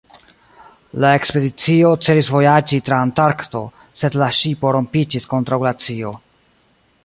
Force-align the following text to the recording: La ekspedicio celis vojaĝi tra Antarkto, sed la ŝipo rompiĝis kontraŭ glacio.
La 1.03 1.11
ekspedicio 1.17 1.91
celis 2.07 2.31
vojaĝi 2.37 2.79
tra 2.87 3.01
Antarkto, 3.09 3.61
sed 4.03 4.19
la 4.23 4.31
ŝipo 4.41 4.75
rompiĝis 4.77 5.33
kontraŭ 5.35 5.61
glacio. 5.67 6.19